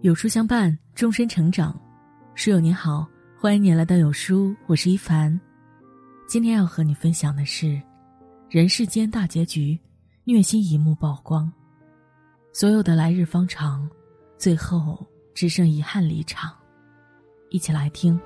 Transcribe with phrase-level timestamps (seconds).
[0.00, 1.76] 有书相伴，终身成长。
[2.36, 3.04] 书友您好，
[3.36, 5.38] 欢迎您来到有书，我是一凡。
[6.28, 7.82] 今天要和你分享的是，
[8.48, 9.76] 人世间大结局，
[10.22, 11.52] 虐心一幕曝光。
[12.52, 13.90] 所有的来日方长，
[14.36, 15.04] 最后
[15.34, 16.54] 只剩遗憾离场。
[17.50, 18.16] 一起来听。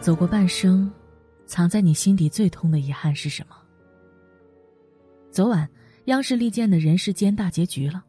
[0.00, 0.90] 走过半生，
[1.46, 3.56] 藏在你心底最痛的遗憾是什么？
[5.30, 5.68] 昨晚，
[6.06, 8.04] 央视力荐的人世间大结局了。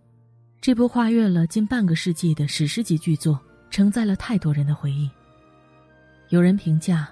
[0.61, 3.39] 这部跨越了近半个世纪的史诗级巨作，
[3.69, 5.09] 承载了太多人的回忆。
[6.29, 7.07] 有人评价，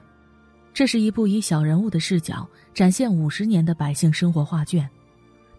[0.74, 4.90] 这是一部以小人物的视角展现五十年的百姓生活画卷，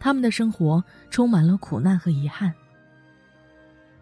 [0.00, 2.52] 他们的生活充满了苦难和遗憾。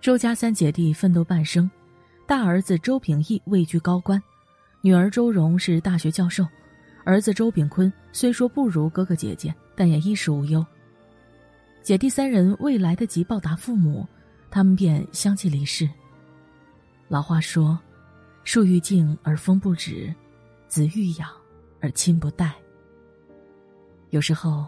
[0.00, 1.70] 周家三姐弟奋斗半生，
[2.26, 4.22] 大儿子周秉义位居高官。
[4.84, 6.44] 女儿周蓉是大学教授，
[7.04, 10.64] 儿子周炳坤虽说不如哥哥姐姐，但也衣食无忧。
[11.82, 14.04] 姐弟三人未来得及报答父母，
[14.50, 15.88] 他们便相继离世。
[17.06, 17.78] 老话说
[18.42, 20.12] ：“树欲静而风不止，
[20.66, 21.30] 子欲养
[21.80, 22.52] 而亲不待。”
[24.10, 24.66] 有时候，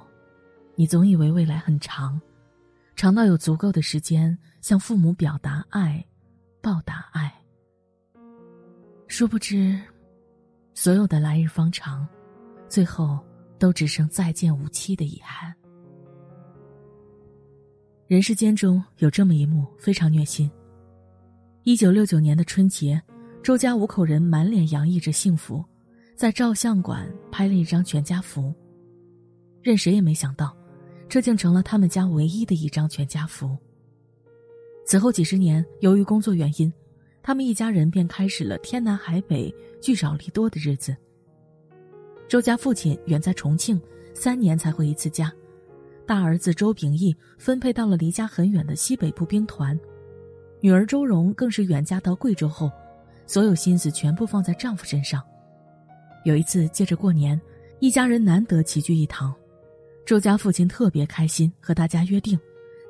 [0.76, 2.20] 你总以为未来很长，
[2.94, 6.06] 长到有足够的时间向父母表达爱，
[6.60, 7.34] 报答爱。
[9.08, 9.76] 殊不知。
[10.74, 12.06] 所有的来日方长，
[12.68, 13.18] 最后
[13.58, 15.54] 都只剩再见无期的遗憾。
[18.08, 20.50] 人世间中有这么一幕非常虐心。
[21.62, 23.00] 一九六九年的春节，
[23.40, 25.64] 周家五口人满脸洋溢着幸福，
[26.16, 28.52] 在照相馆拍了一张全家福。
[29.62, 30.54] 任谁也没想到，
[31.08, 33.56] 这竟成了他们家唯一的一张全家福。
[34.84, 36.70] 此后几十年，由于工作原因。
[37.26, 39.50] 他们一家人便开始了天南海北、
[39.84, 40.96] 聚少离多的日子。
[42.26, 43.78] 周家父亲远在重庆，
[44.14, 45.28] 三年才回一次家；
[46.06, 49.78] 大儿子周秉义分配到了离家很远的西北部兵团，
[50.62, 52.72] 女儿周蓉更是远嫁到贵州后，
[53.26, 55.22] 所有心思全部放在丈夫身上。
[56.24, 57.38] 有一次借着过年，
[57.78, 59.34] 一家人难得齐聚一堂，
[60.06, 62.40] 周家父亲特别开心，和大家约定：“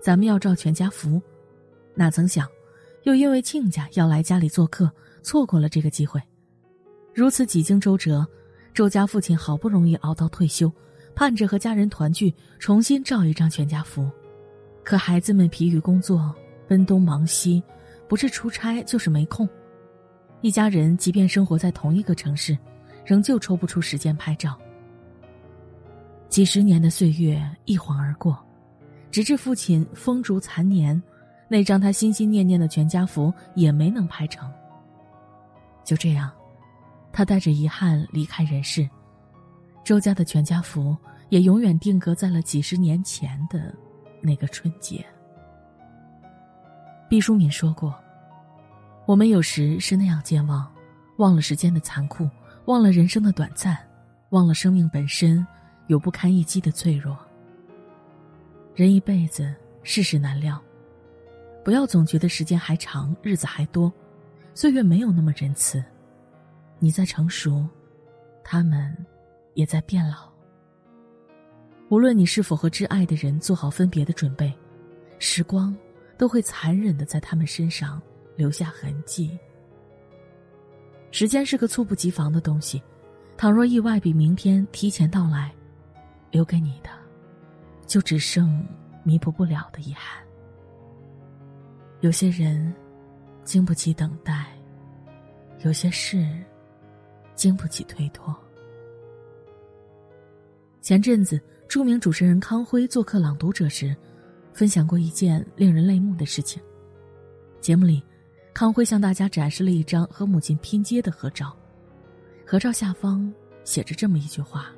[0.01, 1.21] 咱们要照全家福。”
[1.97, 2.49] 哪曾想。
[3.03, 4.91] 又因为亲家要来家里做客，
[5.23, 6.19] 错过了这个机会。
[7.15, 8.27] 如此几经周折，
[8.75, 10.71] 周家父亲好不容易熬到退休，
[11.15, 14.11] 盼着和家人团聚，重新照一张全家福。
[14.83, 16.35] 可孩子们疲于工作，
[16.67, 17.63] 奔东忙西，
[18.09, 19.49] 不是出差就是没空。
[20.41, 22.59] 一家人即便生活在同一个城市，
[23.05, 24.59] 仍旧抽不出时间拍照。
[26.29, 28.37] 几十年的岁月一晃而过，
[29.13, 31.01] 直至父亲风烛残年。
[31.47, 34.51] 那张他心心念念的全家福也没能拍成。
[35.85, 36.33] 就这样，
[37.15, 38.87] 他带着遗憾离开人世。
[39.85, 40.97] 周家的全家福
[41.29, 43.73] 也永远定格在了几十年前的
[44.21, 45.07] 那个春节。
[47.09, 47.95] 毕淑敏说过
[49.07, 50.69] ：“我们有时是那样健忘，
[51.19, 52.29] 忘了时间的残酷，
[52.65, 53.79] 忘了人生的短暂，
[54.31, 55.47] 忘了生命本身
[55.87, 57.17] 有不堪一击的脆弱。
[58.75, 59.55] 人一辈子，
[59.85, 60.61] 世事难料。”
[61.65, 63.91] 不要总觉得时间还长，日子还多，
[64.53, 65.83] 岁月没有那么仁慈。
[66.85, 67.67] 你在成熟，
[68.45, 68.95] 他们
[69.55, 70.31] 也在变老。
[71.89, 74.53] 无论你是否和挚爱的人做好分别的准备，
[75.19, 75.75] 时光
[76.19, 78.03] 都会残忍的在他们身上
[78.37, 79.39] 留下痕迹。
[81.11, 82.83] 时间是个猝不及防的东西，
[83.35, 85.51] 倘若意外比明天提前到来，
[86.31, 86.91] 留给你的，
[87.87, 88.63] 就只剩
[89.03, 90.23] 弥补不了的遗憾。
[92.03, 92.75] 有些人
[93.43, 94.49] 经不起等待，
[95.61, 96.29] 有些事
[97.35, 98.35] 经不起推脱。
[100.81, 103.95] 前阵子，著名主持人康辉做客《朗读者》时，
[104.53, 106.63] 分享过一件令人泪目的事情。
[107.61, 108.03] 节目里，
[108.53, 111.57] 康辉向大家展示了一张和母亲拼接的合照，
[112.47, 113.33] 合照下方
[113.65, 114.71] 写着这么一句话：“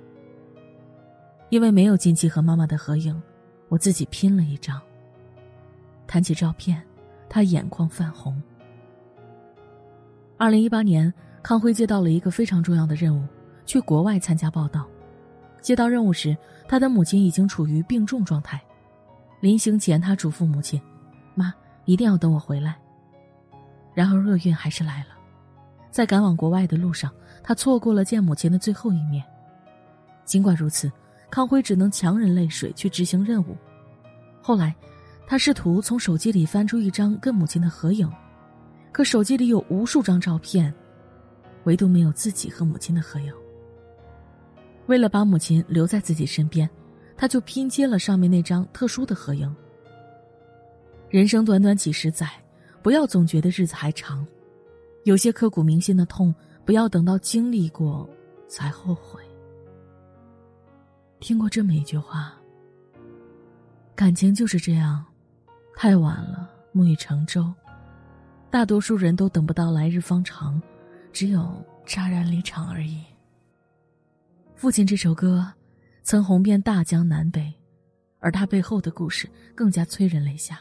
[1.50, 3.20] 因为没有近期和妈妈的合影，
[3.68, 4.80] 我自己拼了一张。”
[6.06, 6.82] 谈起照片。
[7.28, 8.40] 他眼眶泛红。
[10.38, 11.12] 二零一八年，
[11.46, 13.24] 康辉接到了一个非常重要的任务，
[13.66, 14.84] 去国外参加报道。
[15.60, 18.60] 接到任务时，他的母亲已经处于病重状态。
[19.38, 20.82] 临行前，他嘱咐母亲
[21.36, 21.54] ：“妈，
[21.84, 22.76] 一定要等我回来。”
[23.94, 25.10] 然而，厄运还是来了。
[25.88, 27.12] 在赶往国外的路上，
[27.44, 29.24] 他错过了见母亲的最后一面。
[30.24, 30.90] 尽管如此，
[31.30, 33.56] 康辉只能强忍泪水去执行任务。
[34.42, 34.74] 后来。
[35.28, 38.08] 他试图从手机里翻出一张跟母亲的合影，
[38.90, 40.72] 可手机里有无数张照片，
[41.66, 43.32] 唯独没有自己和母亲的合影。
[44.86, 46.68] 为了把母亲留在自己身边，
[47.16, 49.54] 他就拼接了上面那张特殊的合影。
[51.10, 52.28] 人生短短几十载，
[52.82, 54.26] 不要总觉得日子还长，
[55.04, 56.34] 有些刻骨铭心的痛，
[56.64, 58.08] 不要等到经历过
[58.48, 59.20] 才后悔。
[61.18, 62.34] 听过这么一句话：
[63.94, 65.04] 感情就是这样，
[65.74, 67.52] 太晚了，木已成舟。
[68.50, 70.60] 大多数人都等不到来日方长，
[71.16, 73.02] 只有戛然离场而已。
[74.54, 75.50] 父亲这首歌，
[76.02, 77.50] 曾红遍大江南北，
[78.18, 80.60] 而他背后的故事更加催人泪下。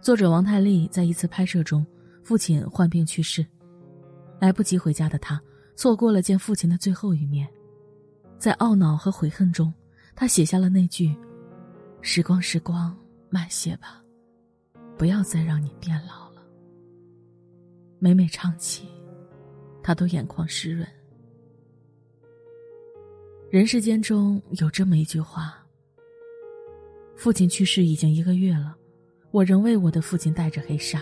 [0.00, 1.86] 作者王太利在一次拍摄中，
[2.24, 3.46] 父亲患病去世，
[4.40, 5.40] 来不及回家的他，
[5.76, 7.48] 错过了见父亲的最后一面，
[8.40, 9.72] 在懊恼和悔恨中，
[10.16, 11.16] 他写下了那句
[12.02, 12.92] ：“时光，时光，
[13.30, 14.02] 慢些吧，
[14.98, 16.42] 不要再让你变老了。”
[18.00, 18.88] 每每唱起，
[19.86, 20.84] 他都眼眶湿润。
[23.48, 25.64] 人世间中有这么一句话：
[27.14, 28.76] 父亲去世已经一个月了，
[29.30, 31.00] 我仍为我的父亲戴着黑纱。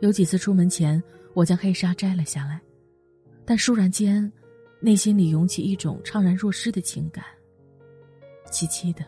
[0.00, 1.02] 有几次出门前，
[1.34, 2.58] 我将黑纱摘了下来，
[3.44, 4.32] 但倏然间，
[4.80, 7.22] 内心里涌起一种怅然若失的情感。
[8.50, 9.04] 凄凄的，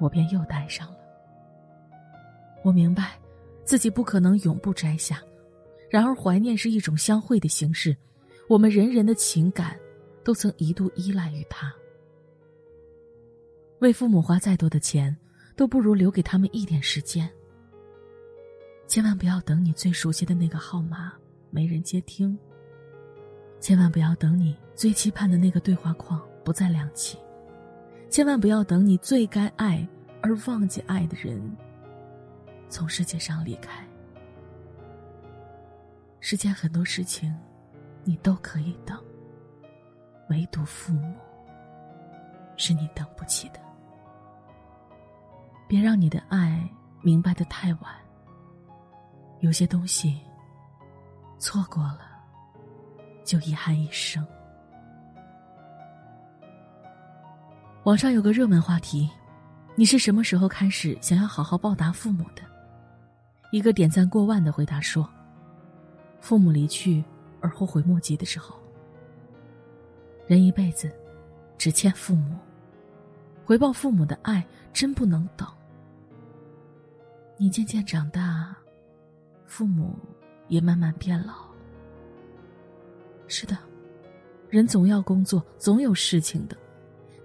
[0.00, 0.96] 我便又戴上了。
[2.64, 3.20] 我明白，
[3.66, 5.22] 自己不可能永不摘下。
[5.92, 7.94] 然而，怀念是一种相会的形式，
[8.48, 9.78] 我们人人的情感，
[10.24, 11.70] 都曾一度依赖于他。
[13.80, 15.14] 为父母花再多的钱，
[15.54, 17.30] 都不如留给他们一点时间。
[18.86, 21.12] 千万不要等你最熟悉的那个号码
[21.50, 22.38] 没人接听。
[23.60, 27.18] 千万不要等你最期盼的那个对话框不再亮起。
[28.08, 29.86] 千万不要等你最该爱
[30.22, 31.54] 而忘记爱的人，
[32.70, 33.86] 从世界上离开。
[36.24, 37.36] 世间很多事情，
[38.04, 38.96] 你都可以等，
[40.30, 41.16] 唯独父母，
[42.56, 43.58] 是你等不起的。
[45.66, 46.64] 别让你的爱
[47.00, 47.92] 明白的太晚。
[49.40, 50.20] 有些东西，
[51.40, 52.02] 错过了，
[53.24, 54.24] 就遗憾一生。
[57.82, 59.10] 网上有个热门话题：
[59.74, 62.42] 你是什么时候开始想要好好报答父母的？
[63.50, 65.04] 一个点赞过万的回答说。
[66.22, 67.04] 父母离去
[67.40, 68.56] 而后悔莫及的时候，
[70.24, 70.88] 人一辈子
[71.58, 72.36] 只欠父母，
[73.44, 75.46] 回报父母的爱真不能等。
[77.36, 78.56] 你渐渐长大，
[79.46, 79.98] 父母
[80.46, 81.34] 也慢慢变老。
[83.26, 83.58] 是的，
[84.48, 86.56] 人总要工作，总有事情的，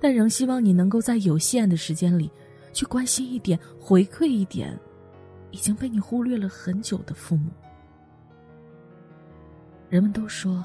[0.02, 2.32] 但仍希望你能够在有限的时间里，
[2.74, 4.76] 去关心一点，回馈一点，
[5.52, 7.52] 已经被你忽略了很久的父母。
[9.90, 10.64] 人们都说，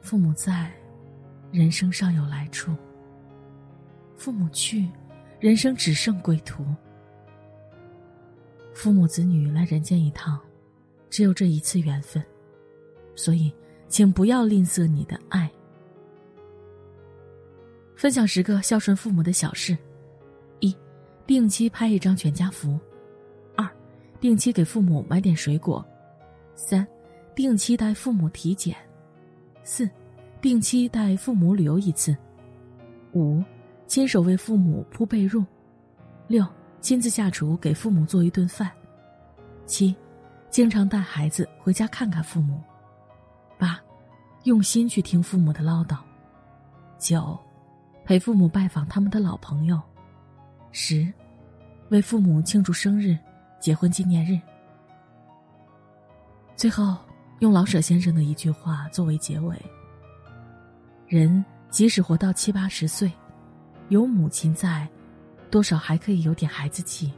[0.00, 0.72] 父母在，
[1.50, 2.70] 人生尚有来处；
[4.14, 4.88] 父母去，
[5.40, 6.64] 人生只剩归途。
[8.72, 10.38] 父母子女来人间一趟，
[11.10, 12.24] 只有这一次缘分，
[13.16, 13.52] 所以，
[13.88, 15.50] 请不要吝啬你的爱。
[17.96, 19.76] 分享十个孝顺父母的小事：
[20.60, 20.74] 一、
[21.26, 22.78] 定期拍一张全家福；
[23.56, 23.68] 二、
[24.20, 25.84] 定期给父母买点水果；
[26.54, 26.86] 三。
[27.34, 28.76] 定期带父母体检，
[29.64, 29.88] 四，
[30.40, 32.14] 定期带父母旅游一次，
[33.12, 33.42] 五，
[33.86, 35.42] 亲手为父母铺被褥，
[36.26, 36.46] 六，
[36.82, 38.70] 亲自下厨给父母做一顿饭，
[39.64, 39.96] 七，
[40.50, 42.60] 经常带孩子回家看看父母，
[43.58, 43.80] 八，
[44.44, 45.96] 用心去听父母的唠叨，
[46.98, 47.38] 九，
[48.04, 49.80] 陪父母拜访他们的老朋友，
[50.70, 51.10] 十，
[51.88, 53.16] 为父母庆祝生日、
[53.58, 54.38] 结婚纪念日，
[56.56, 56.94] 最后。
[57.42, 59.60] 用老舍先生的一句话作为结尾：
[61.08, 63.10] 人即使活到七八十岁，
[63.88, 64.88] 有母亲在，
[65.50, 67.12] 多少还可以有点孩子气。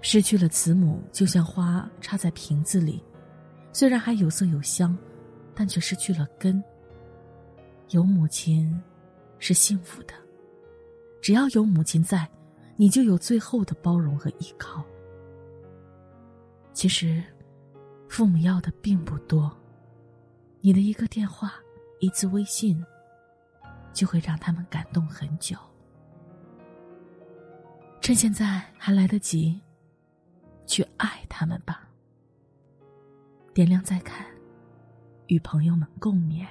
[0.00, 3.00] 失去了慈母，就像花插在瓶子里，
[3.72, 4.98] 虽然还有色有香，
[5.54, 6.60] 但却失去了根。
[7.90, 8.76] 有母亲，
[9.38, 10.12] 是幸福的。
[11.22, 12.28] 只要有母亲在，
[12.74, 14.82] 你就有最后的包容和依靠。
[16.72, 17.22] 其实。
[18.08, 19.54] 父母要的并不多，
[20.60, 21.54] 你的一个电话、
[22.00, 22.84] 一次微信，
[23.92, 25.56] 就会让他们感动很久。
[28.00, 29.60] 趁现在还来得及，
[30.66, 31.88] 去爱他们吧。
[33.52, 34.26] 点亮再看，
[35.26, 36.46] 与朋友们共勉。